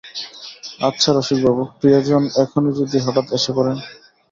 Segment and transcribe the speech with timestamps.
[0.81, 3.77] আচ্ছা রসিকবাবু, প্রিয়জন এখনই যদি হঠাৎ এসে পড়েন?